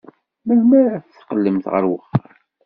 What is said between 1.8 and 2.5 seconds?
uxxam?